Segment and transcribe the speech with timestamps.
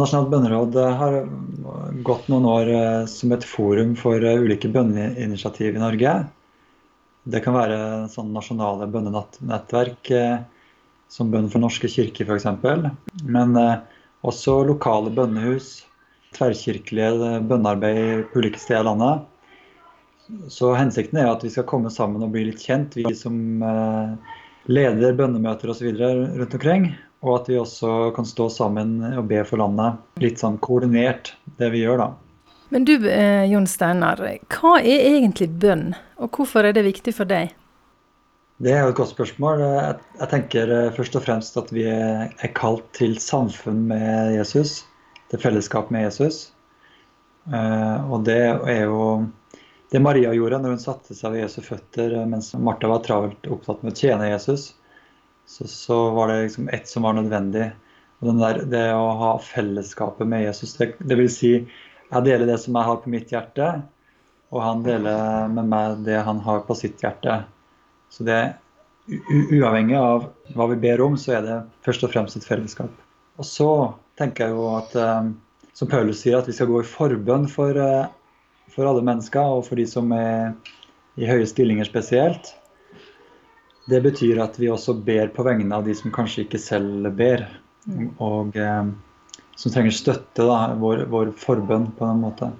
[0.00, 1.16] Nasjonalt bønneråd har
[2.02, 2.68] gått noen år
[3.06, 6.14] som et forum for ulike bønneinitiativ i Norge.
[7.30, 7.76] Det kan være
[8.10, 10.10] sånn nasjonale bønnenettverk,
[11.06, 12.48] som Bønn for norske kirker f.eks.
[13.22, 13.54] Men
[14.26, 15.84] også lokale bønnehus,
[16.34, 19.24] tverrkirkelige bønnearbeid på ulike steder i landet.
[20.50, 24.14] Så hensikten er at vi skal komme sammen og bli litt kjent, vi som eh,
[24.66, 25.92] leder bønnemøter osv.
[25.94, 26.94] rundt omkring.
[27.24, 30.00] Og at vi også kan stå sammen og be for landet.
[30.20, 32.08] Litt sånn koordinert, det vi gjør, da.
[32.74, 34.20] Men du eh, Jon Steinar,
[34.52, 37.54] hva er egentlig bønn, og hvorfor er det viktig for deg?
[38.62, 39.62] Det er jo et godt spørsmål.
[40.20, 44.82] Jeg tenker eh, først og fremst at vi er kalt til samfunn med Jesus.
[45.32, 46.50] Til fellesskap med Jesus.
[47.44, 48.38] Og det
[48.70, 49.24] er jo
[49.94, 53.44] det Maria gjorde når hun satte seg ved Jesu føtter eh, mens Martha var travelt
[53.46, 54.72] opptatt med å tjene Jesus,
[55.46, 57.70] så, så var det liksom ett som var nødvendig.
[58.22, 62.58] Og der, det å ha fellesskapet med Jesus, det, det vil si jeg deler det
[62.62, 63.68] som jeg har på mitt hjerte,
[64.54, 67.40] og han deler med meg det han har på sitt hjerte.
[68.12, 68.40] Så det
[69.08, 72.92] uavhengig av hva vi ber om, så er det først og fremst et fellesskap.
[73.40, 73.70] Og så
[74.20, 75.32] tenker jeg jo at, eh,
[75.74, 78.06] som Paulus sier, at vi skal gå i forbønn for eh,
[78.74, 80.54] for alle mennesker, og for de som er
[81.20, 82.54] i høye stillinger spesielt.
[83.90, 87.44] Det betyr at vi også ber på vegne av de som kanskje ikke selv ber,
[88.22, 88.86] og eh,
[89.56, 92.50] som trenger støtte, da, vår, vår forbønn på en måte.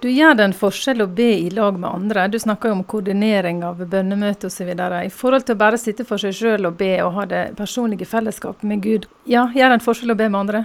[0.00, 2.26] Du gjør det en forskjell å be i lag med andre.
[2.32, 4.70] Du snakker jo om koordinering av bønnemøte osv.
[4.72, 8.08] I forhold til å bare sitte for seg sjøl og be og ha det personlige
[8.08, 9.08] fellesskapet med Gud.
[9.28, 10.62] Ja, gjør det en forskjell å be med andre?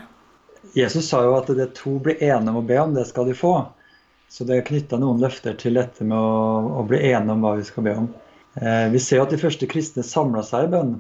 [0.76, 3.36] Jesus sa jo at det to blir enige om å be om, det skal de
[3.38, 3.58] få.
[4.32, 7.54] Så det er knytta noen løfter til dette med å, å, bli enige om hva
[7.60, 8.08] vi skal be om.
[8.62, 10.96] Eh, vi ser jo at de første kristne samla seg i bønn.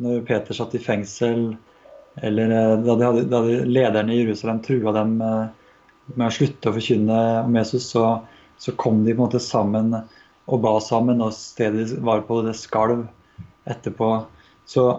[0.00, 1.52] Når Peter satt i fengsel,
[2.18, 5.76] eller eh, da, de hadde, da de lederne i Jerusalem trua dem eh,
[6.16, 8.06] med å slutte å forkynne om Jesus, så,
[8.58, 9.94] så, kom de på en måte sammen
[10.50, 13.06] og ba sammen, og stedet var på det skalv
[13.70, 14.10] etterpå.
[14.66, 14.90] Så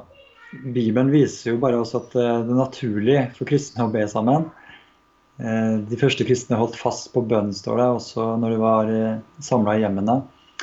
[0.52, 4.48] Bibelen viser jo bare også at det er naturlig for kristne å be sammen.
[5.42, 8.92] De første kristne holdt fast på bønn, står det, også når de var
[9.44, 10.22] samla i hjemmene.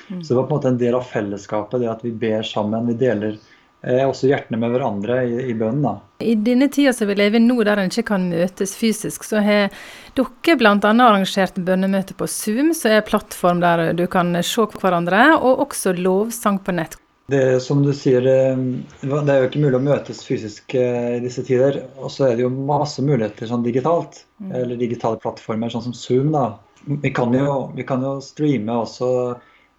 [0.08, 0.22] Mm.
[0.22, 2.86] Så det var på en måte en del av fellesskapet, det at vi ber sammen.
[2.90, 3.34] Vi deler
[3.82, 5.82] eh, også hjertene med hverandre i, i bønnen.
[5.86, 5.94] da.
[6.24, 9.74] I denne tida som vi lever nå, der en ikke kan møtes fysisk, så har
[10.18, 10.74] dere bl.a.
[10.74, 15.94] arrangert bønnemøte på Zoom, som er en plattform der du kan se hverandre, og også
[15.98, 16.98] lovsang på nett.
[17.28, 18.60] Det som du sier, eh,
[19.04, 21.82] det er jo ikke mulig å møtes fysisk eh, i disse tider.
[22.00, 24.54] Og så er det jo masse muligheter sånn digitalt, mm.
[24.62, 26.32] eller digitale plattformer, sånn som Zoom.
[26.32, 26.54] da.
[26.88, 29.10] Vi kan, jo, vi kan jo streame også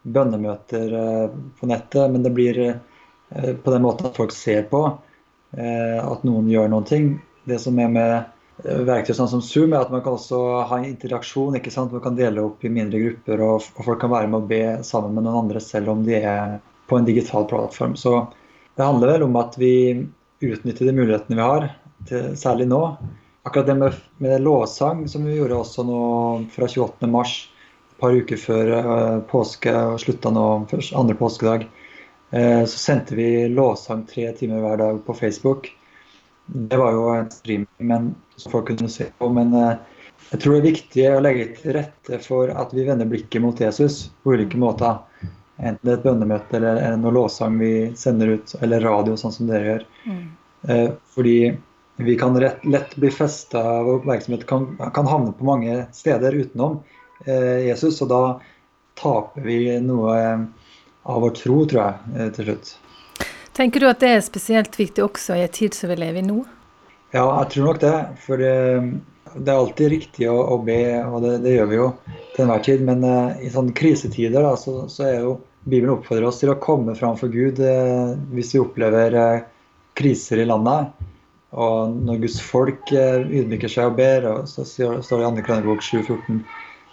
[0.04, 2.64] bønnemøter eh, på nettet, men det blir
[3.30, 4.80] på den måten at folk ser på
[5.54, 7.04] at noen gjør noen ting.
[7.46, 8.14] Det som er med
[8.66, 10.40] verktøy sånn som Zoom, er at man kan også
[10.70, 11.56] ha interaksjon.
[11.60, 11.94] ikke sant?
[11.94, 15.14] Man kan dele opp i mindre grupper, og folk kan være med å be sammen
[15.16, 16.58] med noen andre selv om de er
[16.90, 17.96] på en digital plattform.
[17.96, 18.28] Så
[18.76, 19.74] det handler vel om at vi
[20.42, 21.70] utnytter de mulighetene vi har,
[22.10, 22.82] til, særlig nå.
[23.48, 26.02] Akkurat det med, med lovsang, som vi gjorde også nå
[26.54, 27.10] fra 28.
[28.00, 31.68] par uker før uh, påske og slutta nå først, andre påskedag,
[32.34, 35.70] uh, så sendte vi lovsang tre timer hver dag på Facebook.
[36.50, 39.30] Det var jo en streaming men, som folk kunne se på.
[39.36, 39.76] Men uh,
[40.30, 43.60] jeg tror det er viktig å legge til rette for at vi vender blikket mot
[43.60, 45.00] Jesus på ulike måter.
[45.60, 49.50] Enten det er et bønnemøte eller noe lovsang vi sender ut, eller radio, sånn som
[49.50, 49.88] dere gjør.
[50.06, 50.22] Mm.
[50.70, 51.58] Eh, fordi
[52.00, 56.99] vi kan lett bli festa av oppmerksomhet, kan, kan, havne på mange steder utenom eh,
[57.26, 58.00] Jesus.
[58.04, 58.22] Og da
[59.00, 60.46] taper vi noe eh,
[61.10, 62.74] av vår tro, tror jeg, eh, til slutt.
[63.60, 66.28] Tenker du at det er spesielt viktig også i en tid som vi lever i
[66.28, 66.42] nå?
[67.16, 67.96] Ja, jeg tror nok det.
[68.24, 68.54] For det,
[69.42, 71.92] er alltid riktig å, å be, og det, det, gjør vi jo
[72.36, 72.84] til enhver tid.
[72.88, 73.04] Men
[73.42, 77.18] i sånne krisetider da, så, så, er jo Bibelen oppfordrer oss til å komme fram
[77.20, 79.46] for Gud eh, hvis vi opplever eh,
[80.00, 80.94] kriser i landet.
[81.50, 85.46] Og når Guds folk eh, ydmyker seg og ber, og så står det i 2.
[85.48, 86.42] Krønebok 7,14,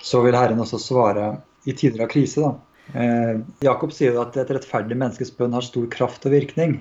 [0.06, 1.30] så vil Herren også svare
[1.66, 2.44] i tider av krise.
[2.44, 2.76] Da.
[2.94, 6.78] Eh, Jakob sier jo at et rettferdig menneskes bønn har stor kraft og virkning.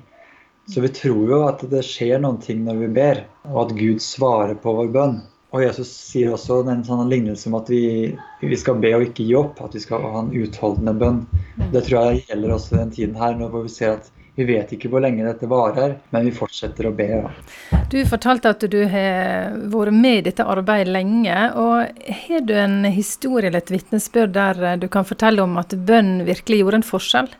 [0.69, 4.01] Så vi tror jo at det skjer noen ting når vi ber, og at Gud
[4.01, 5.17] svarer på vår bønn.
[5.55, 8.11] Og Jesus sier også en sånn lignelse om at vi,
[8.41, 9.61] vi, skal be og ikke gi opp.
[9.63, 11.21] At vi skal ha en utholdende bønn.
[11.55, 11.69] Mm.
[11.71, 14.89] Det tror jeg gjelder også den tiden her, hvor vi ser at vi vet ikke
[14.91, 17.07] hvor lenge dette varer, men vi fortsetter å be.
[17.07, 17.81] Ja.
[17.91, 21.35] Du fortalte at du har vært med i dette arbeidet lenge.
[21.55, 26.25] og Har du en historie eller et vitnesbyrd der du kan fortelle om at bønn
[26.27, 27.31] virkelig gjorde en forskjell?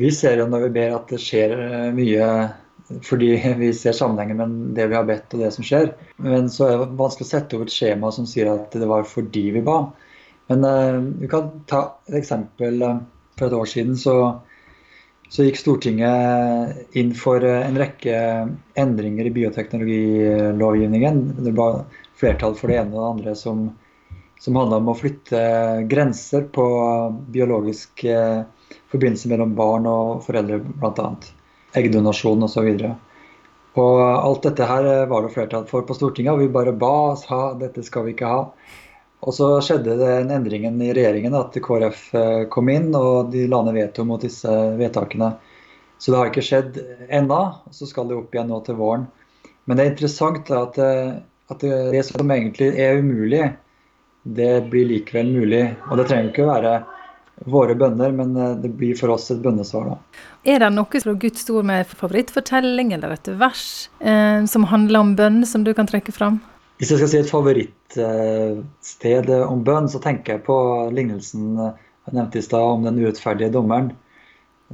[0.00, 1.56] Vi ser jo når vi ber at det skjer
[1.96, 2.28] mye
[3.08, 3.32] fordi
[3.62, 5.92] vi ser sammenhengen med det vi har bedt og det som skjer.
[6.20, 9.08] Men så er det vanskelig å sette over et skjema som sier at det var
[9.08, 9.80] fordi vi ba.
[10.50, 12.82] Men uh, vi kan ta et eksempel.
[12.82, 13.00] Uh,
[13.38, 14.14] for et år siden så,
[15.32, 18.16] så gikk Stortinget inn for en rekke
[18.76, 21.22] endringer i bioteknologilovgivningen.
[21.40, 21.86] Det var
[22.20, 23.62] flertall for det ene og det andre som,
[24.40, 25.40] som handla om å flytte
[25.88, 26.66] grenser på
[27.32, 28.44] biologisk uh,
[28.92, 31.08] forbindelse mellom barn og foreldre, bl.a
[31.80, 32.68] eggdonasjon osv.
[33.80, 37.24] Og alt dette her var det flertall for på Stortinget, og vi bare ba oss
[37.32, 38.42] ha dette skal vi ikke ha.
[39.22, 43.46] Og så skjedde det en endringen i regjeringen, at KrF eh, kom inn og de
[43.50, 45.34] la ned veto mot disse vedtakene.
[46.02, 49.06] Så det har ikke skjedd ennå, så skal det opp igjen nå til våren.
[49.70, 51.12] Men det er interessant at, eh,
[51.54, 53.52] at det som egentlig er umulig,
[54.22, 55.62] det blir likevel mulig.
[55.90, 56.74] Og det trenger ikke å være
[57.50, 59.92] våre bønner, men eh, det blir for oss et bønnesvar.
[59.92, 60.22] da.
[60.44, 63.66] Er det noe fra Guds ord med favorittfortelling eller et vers
[64.00, 66.40] eh, som handler om bønn, som du kan trekke fram?
[66.80, 70.56] Hvis jeg skal si et favorittsted om bønn, så tenker jeg på
[70.94, 73.92] lignelsen eh, jeg nevnte i stad om den urettferdige dommeren.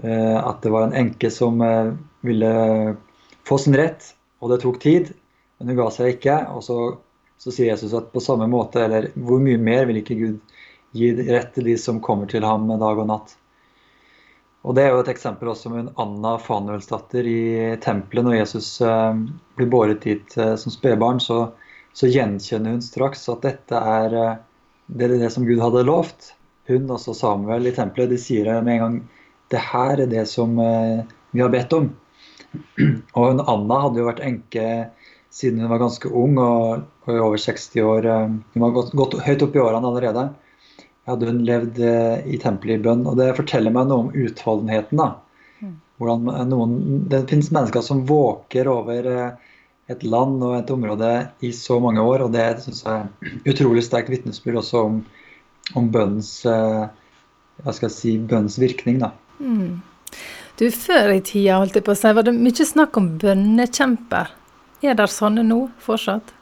[0.02, 1.92] Eh, at det var en enke som eh,
[2.24, 2.52] ville
[3.48, 5.12] få sin rett, og det tok tid,
[5.58, 6.36] men hun ga seg ikke.
[6.54, 6.78] Og så,
[7.36, 10.38] så sier Jesus at på samme måte, eller hvor mye mer vil ikke Gud
[10.96, 13.36] gi rett til de som kommer til ham dag og natt.
[14.64, 18.24] Og Det er jo et eksempel også med Anna Fanuelsdatter i tempelet.
[18.24, 18.68] Når Jesus
[19.56, 21.52] blir båret dit som spedbarn, så,
[21.98, 24.34] så, gjenkjenner hun straks at dette er eh,
[24.86, 26.32] det, er det som Gud hadde lovt.
[26.68, 28.98] Hun og Samuel i tempelet de sier med en gang
[29.52, 31.02] det her er det som eh,
[31.32, 31.90] vi har bedt om.
[33.16, 34.66] Og hun, Anna hadde jo vært enke
[35.34, 38.08] siden hun var ganske ung og, og over 60 år.
[38.08, 40.28] Eh, hun var gått, gått høyt opp i årene allerede
[41.08, 43.06] hadde hun levd i tempelet i bønn.
[43.08, 45.00] Og det forteller meg noe om utholdenheten.
[45.00, 45.06] da.
[45.64, 45.70] Mm.
[45.96, 46.74] Hvordan noen,
[47.08, 49.08] Det finnes mennesker som våker over
[49.88, 51.10] et land og et område
[51.44, 54.98] i så mange år, og det syns jeg er utrolig sterkt vitnesbyrd også om,
[55.78, 56.88] om bønnens, eh,
[57.64, 59.00] hva skal jeg si, bønnens virkning.
[59.00, 59.12] da.
[59.40, 59.80] Mm.
[60.58, 64.34] Du, Før i tida holdt jeg på å si, var det mye snakk om bønnekjemper.
[64.84, 66.34] Er det sånne nå fortsatt?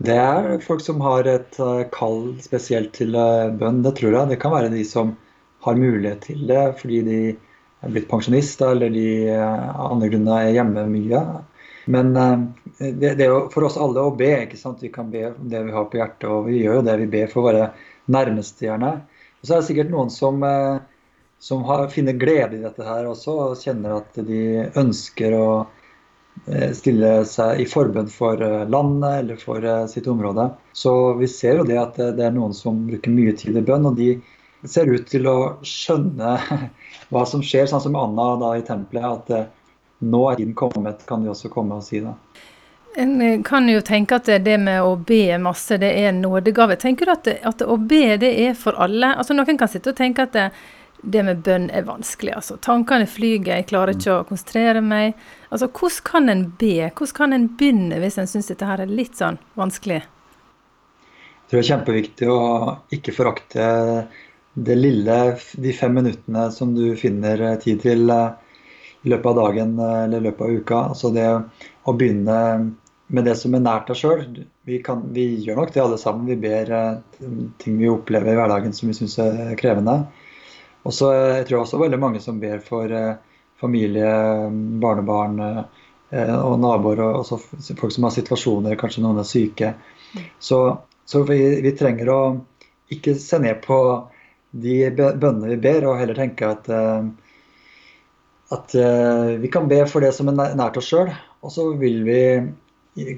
[0.00, 4.32] Det er folk som har et eh, kall spesielt til eh, bønn, det tror jeg.
[4.32, 5.14] Det kan være de som
[5.66, 10.54] har mulighet til det fordi de er blitt pensjonister eller de av andre grunner er
[10.56, 11.20] hjemme mye.
[11.90, 14.30] Men det, det, er jo for oss alle å be.
[14.44, 14.82] ikke sant?
[14.84, 17.10] Vi kan be om det vi har på hjertet, og vi gjør jo det vi
[17.12, 17.70] ber for våre
[18.10, 18.94] nærmeste, gjerne.
[19.40, 20.44] Og så er det sikkert noen som,
[21.42, 24.42] som har, finner glede i dette her også, og kjenner at de
[24.80, 25.50] ønsker å
[26.46, 30.48] Eh, stille seg i forbønn for eh, landet eller for eh, sitt område.
[30.72, 33.88] Så vi ser jo det at det er noen som bruker mye tid i bønn,
[33.90, 34.14] og de
[34.68, 35.36] ser ut til å
[35.66, 36.36] skjønne
[37.12, 39.28] hva som skjer, sånn som Anna da i tempelet.
[39.28, 39.59] At
[40.00, 42.14] nå er tiden kommet, kan de også komme og si det.
[42.98, 46.76] En kan jo tenke at det med å be masse, det er en nådegave.
[46.80, 49.12] Tenker du at, det, at å be det er for alle?
[49.14, 50.48] Altså Noen kan sitte og tenke at det,
[51.02, 52.34] det med bønn er vanskelig.
[52.40, 52.58] altså.
[52.58, 55.14] Tankene flyger, jeg klarer ikke å konsentrere meg.
[55.50, 56.74] Altså, Hvordan kan en be?
[56.88, 60.02] Hvordan kan en begynne hvis en syns dette her er litt sånn vanskelig?
[60.02, 62.42] Jeg tror det er kjempeviktig å
[62.94, 63.70] ikke forakte
[64.54, 65.16] det lille,
[65.62, 68.49] de fem minuttene som du finner tid til eh,
[69.02, 70.84] i løpet av dagen eh, eller i løpet av uka.
[70.92, 72.38] Altså det å begynne
[73.10, 74.24] med det som er nært deg sjøl.
[74.68, 74.78] Vi,
[75.14, 76.28] vi, gjør nok det alle sammen.
[76.30, 77.30] Vi ber eh,
[77.62, 80.02] ting vi opplever i hverdagen som vi syns er krevende.
[80.86, 83.16] Og så eh, jeg tror også veldig mange som ber for eh,
[83.60, 84.10] familie,
[84.82, 87.40] barnebarn eh, og naboer, og også
[87.78, 89.74] folk som har situasjoner, kanskje noen er syke.
[90.42, 90.60] Så,
[91.06, 92.20] så vi, vi, trenger å
[92.90, 93.78] ikke se ned på
[94.50, 96.66] de bønnene vi ber, og heller tenke at,
[98.50, 98.74] at
[99.38, 101.12] vi kan be for det som er nært oss sjøl.
[101.46, 102.22] Og så vil vi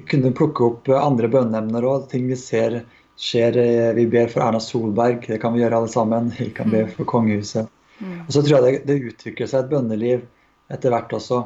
[0.09, 2.83] kunne plukke opp andre bønneemner og ting vi ser
[3.19, 6.31] skjer eh, Vi ber for Erna Solberg, det kan vi gjøre alle sammen.
[6.37, 6.93] Vi kan be mm.
[6.97, 7.69] for kongehuset.
[7.99, 8.21] Mm.
[8.25, 10.23] Og så tror jeg det, det utvikler seg et bønneliv
[10.73, 11.43] etter hvert også.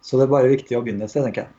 [0.00, 1.56] Så det er bare viktig å begynne et sted, tenker jeg.